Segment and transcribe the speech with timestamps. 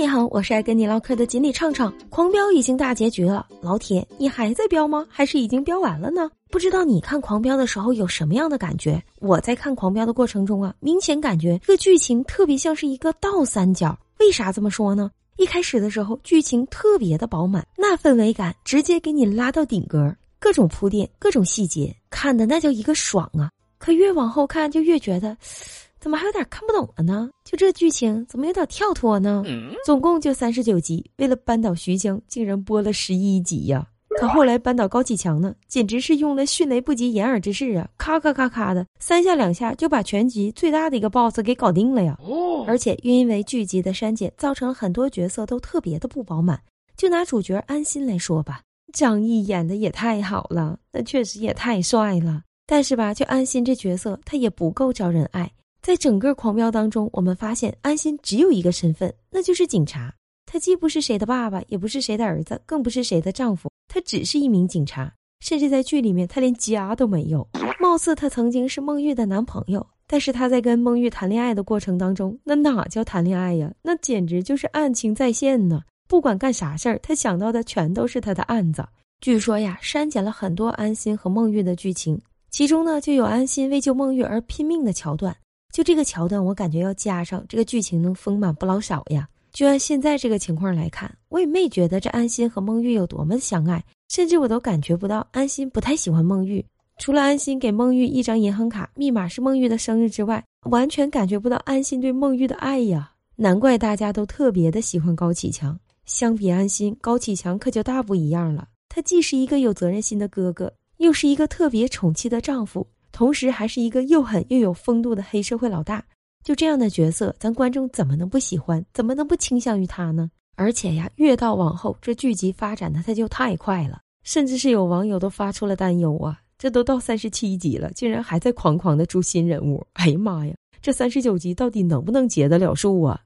[0.00, 1.92] 你好，我是爱跟你唠嗑的锦鲤畅畅。
[2.08, 5.06] 狂飙已经大结局了，老铁，你还在飙吗？
[5.10, 6.30] 还是已经飙完了呢？
[6.50, 8.98] 不知道你看狂飙的时候有什么样的感觉？
[9.18, 13.94] 我在看狂飙的过程中啊，明显感觉这个剧情特别像是一个倒三角。
[14.20, 15.10] 为啥这么说呢？
[15.36, 23.50] 一开始的时候，剧情特别的饱满，那氛围感直接给你拉到顶格，各种铺垫，各种细节，看的那叫一个爽啊！
[23.76, 25.36] 可越往后看，就越觉得。
[25.42, 27.28] 嘶怎么还有点看不懂了呢？
[27.44, 29.44] 就这剧情怎么有点跳脱呢？
[29.84, 33.86] 总共就三十九集，为了扳倒徐江，竟然播了十一集呀！
[34.18, 37.88] 可后来扳倒高启强呢，简直是用了迅雷不及掩耳之势啊！
[37.96, 42.18] 咔咔咔咔的，三下两下就把全集最大的一个 BOSS 给搞定了呀！
[42.66, 46.60] 而且因为剧集的删减，造成了很多角色都特别的不饱满。
[46.96, 52.42] 就拿主角安心来说吧，张译演的也太好了，那确实也太帅了。
[52.66, 55.50] 但是吧，就安心这角色，他也不够招人爱。
[55.82, 60.14] 在整个狂飙当中，我们发现安心只有一个身份，那就是警察。
[60.44, 65.12] 他既不是谁的爸爸，也不是谁的儿子，更不是谁的丈夫，他只是一名警察。
[65.40, 67.48] 甚至在剧里面，他连家都没有。
[67.80, 73.72] 貌似他曾经是孟玉的男朋友，但是他在跟孟玉谈恋爱的过程当中，那哪叫谈恋爱呀？
[73.80, 75.80] 那简直就是案情再现呢！
[76.06, 78.84] 不管干啥事儿，他想到的全都是他的案子。
[79.22, 85.34] 据说呀，删减了很多安心和孟玉的剧情，其中呢，就有安心为救孟玉而拼命的桥段。
[85.72, 89.28] 就这个桥段，我感觉要加上这个剧情能丰满不老少呀。
[89.52, 96.64] 就按现在这个情况来看，我也没觉得这安心和孟玉有多么相爱，甚至我都感觉不到安心不太喜欢孟玉。
[96.98, 103.12] 除了安心给孟玉一张银行卡，密码是孟玉的生日之外，完全感觉不到安心对孟玉的爱呀。
[103.36, 105.78] 难怪大家都特别的喜欢高启强。
[106.04, 108.68] 相比安心，高启强可就大不一样了。
[108.88, 112.86] 他既是一个有责任心的哥哥，又是一个特别宠妻的丈夫。
[113.12, 116.04] 同时还是一个又狠又有风度的黑社会老大，
[116.44, 118.84] 就这样的角色，咱观众怎么能不喜欢？
[118.92, 120.30] 怎么能不倾向于他呢？
[120.56, 126.38] 而且呀，越到往后，这剧集发展的他就太快了，甚至是有网友都发出了担忧啊！
[126.58, 129.86] 这都到三十七集了，竟然还在狂狂的出新人物！
[129.94, 133.18] 哎呀妈呀，这三十九集到底能不能结得了数啊？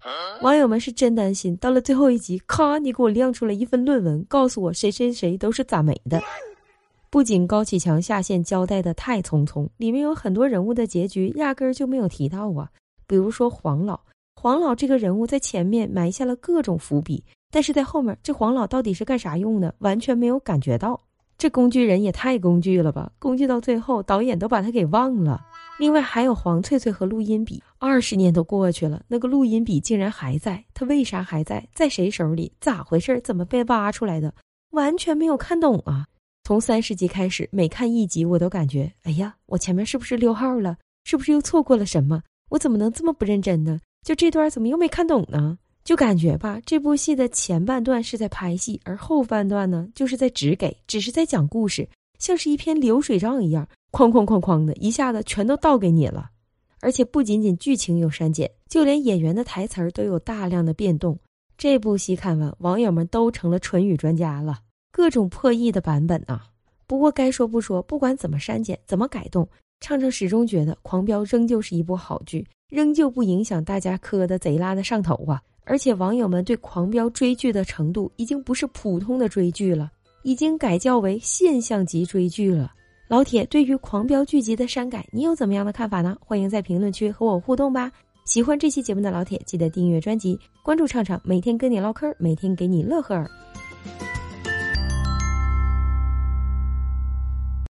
[0.43, 6.23] 网友们是真担心，到了最后一集，咔，你给我亮出来一份论文，告诉我谁谁谁都是咋没的。
[7.15, 12.69] 不仅高启强下线交代的太匆匆，里面有很多人物的结局压根儿就没有提到啊。
[13.07, 14.01] 比如说黄老，
[14.35, 21.01] 黄老这个人物在前面埋下了各种伏笔，但是在后面这黄老到底是干啥用的，完全没有感觉到。
[21.39, 25.41] 这工具人也太工具了吧，工具到最后导演都把他给忘了。
[25.79, 31.65] 另外还有黄翠翠和录音笔，二十年都过去了，那个录音笔竟然还在，他为啥还在？
[31.77, 32.51] 在谁手里？
[32.61, 33.21] 咋回事？
[33.21, 34.35] 怎么被挖出来的？
[34.71, 36.09] 完全没有看懂啊。
[36.47, 40.77] 从三十集开始，每看一集，我都感觉，哎呀，我前面是不是溜号了？
[41.05, 42.23] 是不是又错过了什么？
[42.51, 43.81] 我怎么能这么不认真呢？
[44.05, 45.57] 就这段怎么又没看懂呢？
[45.85, 51.89] 就感觉吧，这部戏的前半段是在拍戏，而后半段呢，就是在只给，只是在讲故事，
[52.19, 56.29] 像是一篇流水账一样，哐哐哐哐的一下子全都倒给你了。
[56.81, 61.19] 而且不仅仅剧情有删减，就连演员的台词儿都有大量的变动。
[61.57, 64.59] 这部戏看完，网友们都成了唇语专家了。
[64.97, 66.47] 各种破译的版本啊！
[66.87, 69.45] 不过该说不说，不管怎么删减、怎么改动，
[69.81, 75.43] 畅畅始终觉得《狂飙》仍旧是一部好剧，仍旧不影响大家磕的贼拉的上头啊！
[75.65, 79.91] 而且网友们对《狂飙》追剧的程度已经不是普通的追剧了，
[80.23, 82.73] 已经改叫为现象级追剧了。
[83.09, 86.17] 老铁，对于《狂飙》剧集的删改，你有怎么样的看法呢？
[86.21, 87.91] 欢迎在评论区和我互动吧！
[88.27, 93.29] 喜欢这期节目的老铁，记得订阅专辑，关注畅畅，每天跟你唠嗑，每天给你乐呵儿。